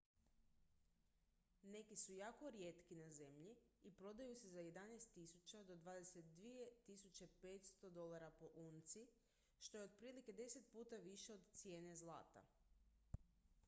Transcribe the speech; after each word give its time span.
neki 1.73 1.95
su 2.03 2.13
jako 2.19 2.49
rijetki 2.55 2.95
na 3.01 3.09
zemlji 3.17 3.51
i 3.83 3.91
prodaju 3.99 4.37
se 4.39 4.49
za 4.53 4.61
11.000 4.69 5.63
do 5.69 5.75
22.500 5.75 7.37
usd 7.45 8.39
po 8.39 8.49
unci 8.65 9.07
što 9.67 9.77
je 9.77 9.83
otprilike 9.83 10.33
deset 10.43 10.69
puta 10.71 11.03
više 11.13 11.33
od 11.33 11.47
cijene 11.53 11.95
zlata 11.95 12.45